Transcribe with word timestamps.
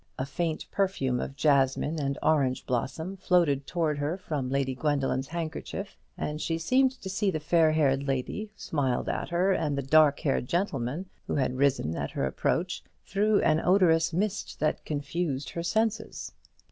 A 0.17 0.25
faint 0.25 0.65
perfume 0.71 1.19
of 1.19 1.35
jasmine 1.35 1.99
and 2.01 2.17
orange 2.23 2.65
blossom 2.65 3.17
floated 3.17 3.67
towards 3.67 3.99
her 3.99 4.17
from 4.17 4.49
Lady 4.49 4.73
Gwendoline's 4.73 5.27
handkerchief, 5.27 5.95
and 6.17 6.41
she 6.41 6.57
seemed 6.57 6.99
to 7.03 7.07
see 7.07 7.29
the 7.29 7.39
fair 7.39 7.71
haired 7.73 8.07
lady 8.07 8.45
who 8.45 8.49
smiled 8.55 9.07
at 9.09 9.29
her, 9.29 9.51
and 9.51 9.77
the 9.77 9.83
dark 9.83 10.19
haired 10.21 10.47
gentleman 10.47 11.07
who 11.27 11.35
had 11.35 11.53
risen 11.55 11.95
at 11.95 12.09
her 12.09 12.25
approach, 12.25 12.83
through 13.05 13.41
an 13.41 13.61
odorous 13.63 14.11
mist 14.11 14.59
that 14.59 14.85
confused 14.85 15.51
her 15.51 15.61
senses. 15.61 16.31